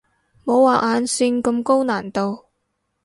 [0.45, 2.45] 冇畫眼線咁高難度